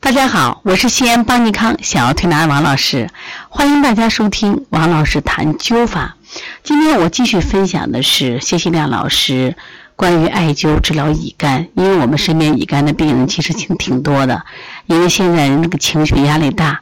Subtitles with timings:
[0.00, 3.10] 大家好，我是西安邦尼康小儿推拿王老师，
[3.50, 6.16] 欢迎大家收听王老师谈灸法。
[6.64, 9.54] 今天我继续分享的是谢希亮老师
[9.96, 14.42] 关于艾灸治疗乙肝，因为我们身边乙肝的病人其实挺挺多的，
[14.86, 16.80] 因为现在人那个情绪压力大，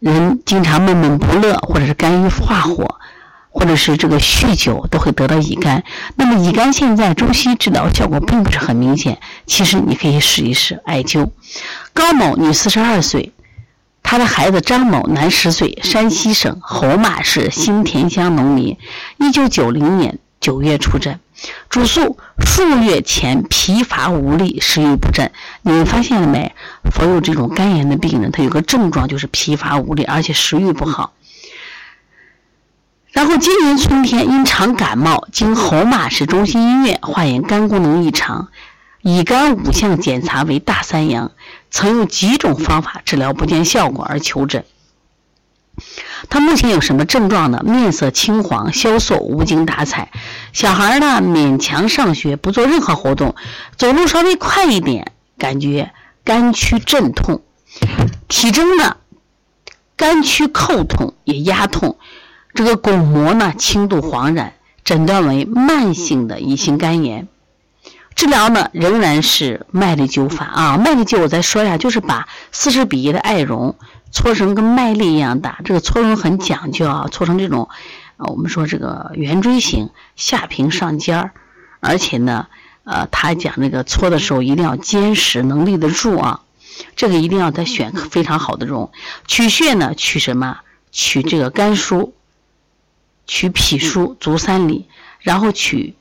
[0.00, 2.98] 人经常闷闷不乐，或者是肝郁化火。
[3.54, 5.84] 或者是这个酗酒都会得到乙肝，
[6.16, 9.20] 那么乙肝现在中西治疗效果并不是很明显。
[9.46, 11.30] 其实你可以试一试艾灸。
[11.92, 13.32] 高某，女，四十二岁，
[14.02, 18.76] 她的孩子张某，男，十岁，山西省侯马市新田乡农民，
[19.18, 21.20] 一九九零年九月出诊，
[21.70, 25.30] 主诉数月前疲乏无力，食欲不振。
[25.62, 26.52] 你们发现了没？
[26.92, 31.12] 所有这种肝炎的病人，他有个症状就是疲乏无力，而且食欲不好。
[33.14, 38.48] 然后今年春天因常感冒，经侯马市中心医院化验肝功能异常，
[39.02, 41.30] 乙肝五项检查为大三阳，
[41.70, 44.64] 曾用几种方法治疗不见效果而求诊。
[46.28, 47.62] 他目前有什么症状呢？
[47.64, 50.10] 面色青黄、消瘦、无精打采。
[50.52, 53.36] 小孩呢勉强上学，不做任何活动，
[53.76, 55.92] 走路稍微快一点，感觉
[56.24, 57.42] 肝区阵痛，
[58.26, 58.96] 体征呢
[59.96, 61.96] 肝区叩痛也压痛。
[62.54, 67.26] 这个巩膜呢轻度黄染，诊断为慢性的乙型肝炎。
[68.14, 73.74] 治疗呢仍然是麦粒灸法啊，麦粒灸我再说一下，就是把四十比一的艾绒
[74.12, 77.68] 搓成跟麦粒一样大，这个搓绒很讲究啊，搓成这种
[78.18, 81.32] 啊，我们说这个圆锥形，下平上尖儿，
[81.80, 82.46] 而且呢，
[82.84, 86.42] 呃，他讲那个搓的时候一定要坚实，能立得住啊，
[86.94, 88.92] 这个一定要再选非常好的绒。
[89.26, 90.58] 取穴呢，取什么？
[90.92, 92.12] 取这个肝腧。
[93.26, 94.86] 取脾腧足三里，
[95.20, 95.94] 然后取，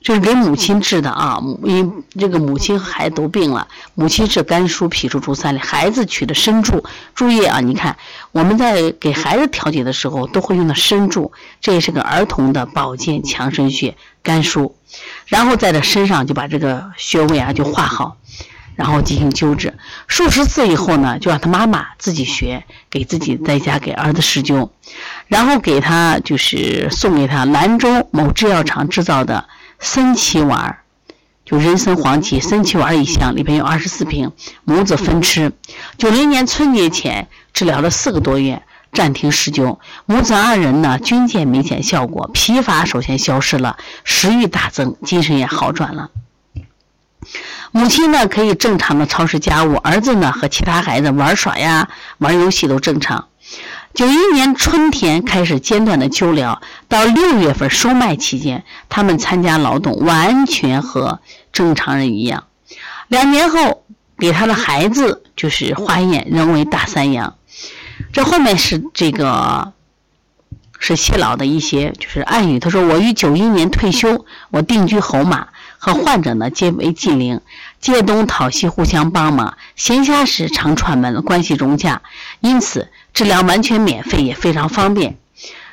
[0.00, 6.84] 这是给母亲治的啊，母因这个母亲和孩子都病了，母亲治肝腧、脾腧、足三里，孩子取的参柱。
[7.14, 7.96] 注意啊，你看
[8.32, 14.72] 我们在给孩子调节的时候都会用到参柱，这也是个儿童的保健强身穴，肝腧。
[15.26, 18.16] 然后在这身上就把这个穴位啊就画好。
[18.76, 19.74] 然后进行灸治，
[20.10, 24.68] 数十次以后呢，就让他妈妈自己学，给自己在家给儿子施灸，
[25.28, 29.48] 然后给他就是送给他兰州某制药厂制造的
[29.78, 30.78] 参芪丸，
[31.44, 34.32] 就人参黄芪参芪丸一箱，里边有二十四瓶，
[34.64, 35.52] 母子分吃。
[35.96, 46.10] 九零年春节前治疗了四个多月，暂停施灸，母子二人呢均见明显效果，疲乏首先消失了，食欲大增，精神也好转了。
[47.72, 51.88] 母亲呢可以正常的操持家务，儿子呢和其他孩子玩耍呀、
[52.18, 53.28] 玩游戏都正常。
[53.94, 61.20] 九一年春天开始间断的秋粮，到六月份收麦期间，他们参加劳动，完全和
[61.52, 62.44] 正常人一样。
[63.08, 63.84] 两年后
[64.18, 67.34] 给他的孩子就是化验，仍为大三阳。
[68.12, 69.72] 这后面是这个
[70.78, 72.58] 是谢老的一些就是暗语。
[72.58, 75.48] 他说：“我于九一年退休，我定居侯马。”
[75.80, 77.40] 和患者呢皆为近邻，
[77.80, 79.56] 借东讨西，互相帮忙。
[79.76, 82.02] 闲暇时常串门，关系融洽，
[82.40, 85.16] 因此治疗完全免费，也非常方便。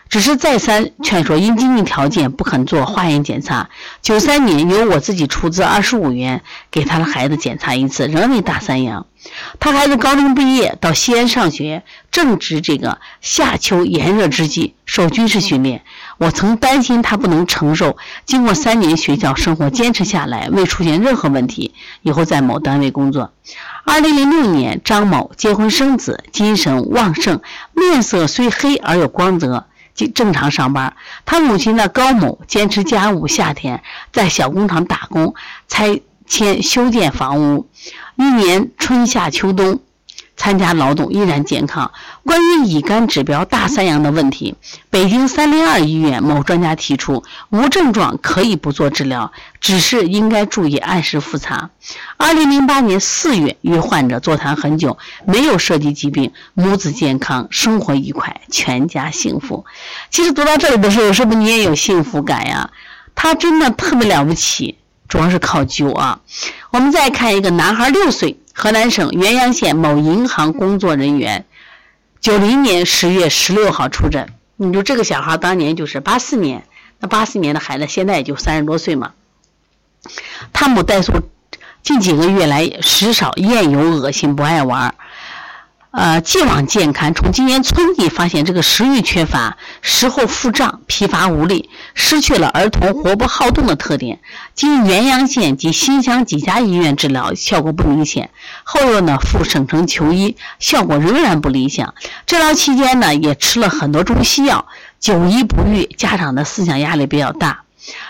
[0.10, 3.70] 只是再三劝说，因经济条件不肯做化验检查。
[4.02, 6.42] 九三年由我自己出资二十五元
[6.72, 9.06] 给他的孩子检查一次，仍为大三阳。
[9.60, 15.84] 他孩子高中毕业到西安上学，正值这个夏秋炎热之际，受军事训练。
[16.18, 23.32] 我曾担心他不能承受，经过三年学校生活坚持下来，未出现任何问题，以后在某单位工作。
[23.84, 27.42] 二零零六年，张某结婚生子，精神旺盛，
[27.74, 29.66] 面色虽黑而有光泽，
[29.98, 30.96] 就正常上班。
[31.26, 35.36] 他母亲呢，高某坚持家务，夏天在小工厂打工，
[35.68, 37.70] 拆迁修建房屋，
[38.16, 39.82] 一年春夏秋冬。
[40.38, 41.92] 参加劳动依然健康。
[42.24, 44.56] 关于乙肝指标大三阳的问题，
[44.90, 51.72] 北京三零二医院某专家提出，无症状可以不做治疗，只是应该注意按时复查。
[52.16, 59.66] 二零零八年四月与患者座谈很久，没有涉及疾病，母子健康，生活愉快，全家幸福。
[60.12, 62.70] 其实读到这里的时候，是不是你也有幸福感呀？
[63.16, 66.20] 他真的特别了不起，主要是靠灸啊。
[66.70, 68.38] 我们再看一个男孩，六岁。
[68.60, 71.46] 河南省原阳县某银行工作人员，
[72.20, 74.34] 九零年十月十六号出诊。
[74.56, 76.64] 你说这个小孩当年就是八四年，
[77.00, 79.12] 那八四年的孩子现在也就三十多岁嘛。
[80.54, 81.14] 他母带素
[81.84, 84.96] 近几个月来食少厌油恶心不爱玩，
[85.98, 87.12] 呃，既往健康。
[87.16, 94.20] 从今年春季发现这个食欲缺乏，食后腹胀、疲乏无力，失去了儿童活泼好动的特点。
[94.54, 98.30] 经元阳县及新乡几家医院治疗，效果不明显。
[98.64, 101.96] 后又呢赴省城求医，效果仍然不理想。
[102.28, 104.68] 治疗期间呢，也吃了很多中西药，
[105.00, 107.64] 久医不愈，家长的思想压力比较大。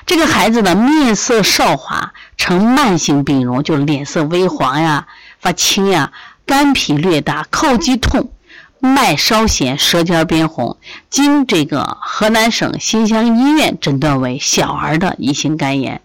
[0.05, 5.07] 这个孩子呢，面色少华，呈慢性病容，就脸色微黄呀、
[5.39, 6.11] 发青呀。
[6.47, 8.31] 肝脾略大，叩击痛，
[8.79, 10.77] 脉稍弦，舌尖边红。
[11.09, 16.01] 经这个河南省新乡医院诊断为小儿的乙型肝炎。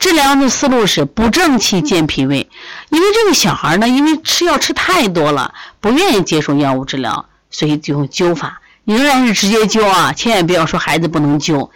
[0.00, 2.50] 治疗的思路是补正气、健脾胃。
[2.90, 11.70] 因为这个小孩呢，因为吃药吃太多了，不愿意接受药物治疗，所以就用灸法，仍然是直接灸啊，千万不要说孩子不能灸。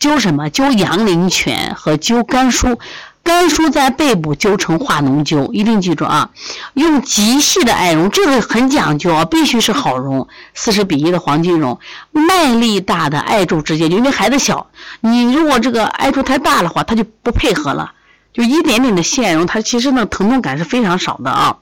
[0.00, 0.50] 灸什么？
[0.50, 2.80] 灸阳陵泉和灸肝腧。
[3.24, 6.30] 肝腧在背部灸成化脓灸，一定记住啊！
[6.74, 11.78] 用极细的艾绒，这个很讲究啊，必须是好绒，四十比一的黄金绒。
[12.10, 14.66] 麦粒大的艾柱直接，因为孩子小，
[15.00, 17.92] 你如果这个艾柱太大的话，他就不配合了。
[18.32, 21.58] 就一点点的细艾绒，它其实呢疼痛感是非常少的啊。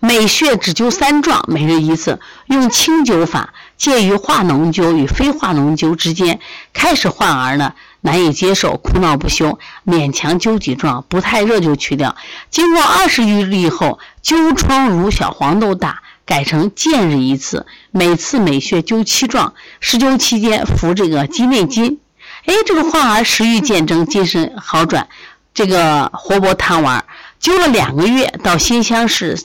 [0.00, 6.40] 每穴只灸三壮，每日一次，用清灸法，介于化脓灸与非化脓灸之间。
[6.72, 12.16] 开始患儿呢难以接受，哭闹不休，勉强灸几壮，不太热就去掉。
[12.50, 19.54] 经过二十余日以后，灸疮如小黄豆大，改成见日一次，每次每穴灸七壮。
[19.80, 22.00] 施灸期间服这个鸡内金。
[22.46, 25.08] 哎，这个患儿食欲渐增，精神好转，
[25.52, 27.04] 这个活泼贪玩。
[27.40, 29.38] 灸了两个月，到新乡市，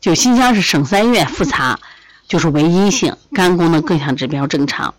[0.00, 1.78] 就新乡市省三院复查，
[2.26, 4.94] 就是为阴性，肝功能各项指标正常。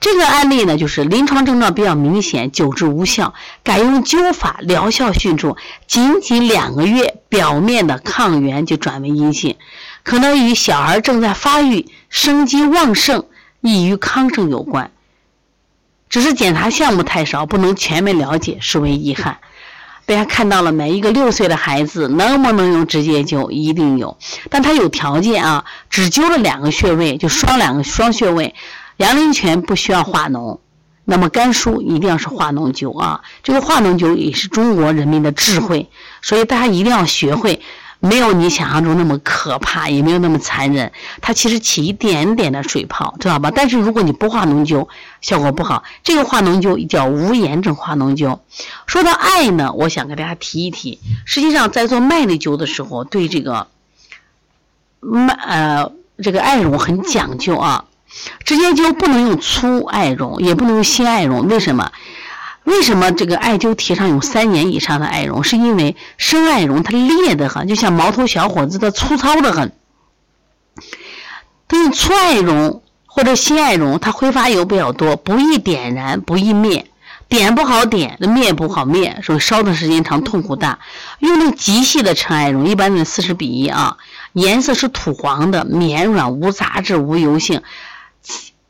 [0.00, 9.56] 这个案例呢，就是临床症状比较明显，久治无效，改用灸法，疗效迅速，仅仅两个月，表面的抗原就转为阴性，
[10.02, 13.24] 可能与小儿正在发育、生机旺盛、
[13.60, 14.90] 易于康盛有关。
[16.08, 19.38] 只是检查项目太少，不能全面了解，实为遗憾。
[20.04, 20.92] 大家看到了没？
[20.92, 23.50] 一个六岁的孩子能不能用直接灸？
[23.50, 24.18] 一定有，
[24.50, 28.54] 但他有条件啊，只灸了两个穴位，就双两个双穴位。
[29.02, 30.60] 阳陵泉不需要化脓，
[31.04, 33.22] 那么甘舒一定要是化脓灸啊。
[33.42, 35.90] 这个化脓灸也是中国人民的智慧，
[36.22, 37.60] 所以大家一定要学会。
[38.04, 40.90] 没有你想象中那么可怕，也没有那么残忍。
[41.20, 43.52] 它其实起一点点的水泡，知道吧？
[43.54, 44.88] 但是如果你不化脓灸，
[45.20, 45.84] 效果不好。
[46.02, 48.40] 这个化脓灸叫无炎症化脓灸。
[48.86, 50.98] 说到艾呢，我想给大家提一提。
[51.24, 53.68] 实际上，在做麦粒灸的时候，对这个
[54.98, 57.84] 麦呃这个艾绒很讲究啊。
[58.44, 61.46] 直接灸不能用粗艾绒，也不能用新艾绒。
[61.48, 61.90] 为什么？
[62.64, 65.42] 为什么这个艾灸提倡用三年以上的艾绒？
[65.42, 69.72] 是因为生艾绒它裂得很，就像毛头小伙子的粗糙的很。
[71.66, 76.86] 它用粗艾绒或者新艾绒，它挥发油比较多，不易点燃，不易灭，
[77.28, 80.78] 点不好点，那灭不好灭，所以烧的时间长，痛苦大。
[81.18, 83.96] 用那极细的陈艾绒，一般的四十比一啊，
[84.34, 87.60] 颜色是土黄的，绵软无杂质，无油性。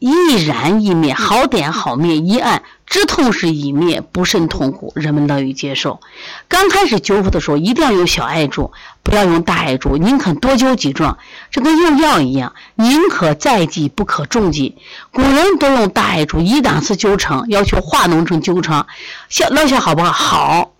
[0.02, 6.00] 易燃易灭，好点好灭，一按止痛是已灭，不甚痛苦，人们乐于接受。
[6.49, 8.72] 刚开始灸敷的时候，一定要用小艾柱，
[9.04, 11.19] 不要用大艾柱，宁肯多灸几壮，
[11.52, 14.76] 这跟用药一样，宁可再剂不可重剂。
[15.12, 18.84] 古人都用大艾柱，一档次灸成，要求化脓成灸成，
[19.28, 20.10] 效疗效好不好？
[20.10, 20.70] 好。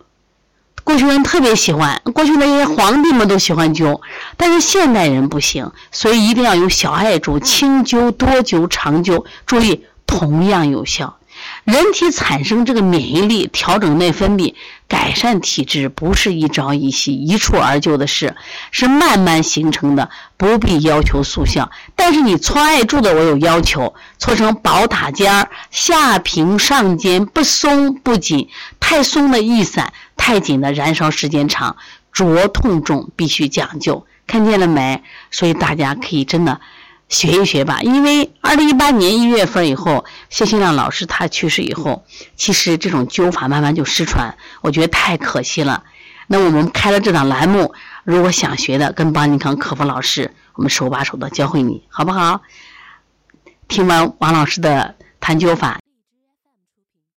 [0.83, 4.01] 过去人特别喜欢，过去那些皇帝们都喜欢灸，
[4.35, 11.17] 但是现代人不行，所以一定要用小艾灸，轻灸、多灸、长灸，注意同样有效。
[11.63, 14.53] 人体产生这个免疫力，调整内分泌，
[14.89, 18.35] 改善体质，不是一朝一夕、一蹴而就的事，
[18.71, 21.71] 是慢慢形成的，不必要求速效。
[21.95, 28.49] 但是你搓艾柱的，我有要求，搓成宝塔尖儿，下平上尖，不松不紧，
[28.81, 31.77] 太松的易散，太紧的燃烧时间长，
[32.11, 34.05] 灼痛重，必须讲究。
[34.27, 35.01] 看见了没？
[35.31, 36.59] 所以大家可以真的。
[37.09, 42.03] 学一学吧，因为二零一八年一月份以后，谢新亮老师他去世以后，
[42.35, 45.83] 其实这种灸法慢慢就失传，我觉得太可惜了。
[46.25, 47.71] 那我们开了这档栏目，
[48.03, 52.41] 如果想学的，跟邦尼康客服老师，我们手把手的教会你，好不好？
[53.67, 55.77] 听完王老师的谈灸法。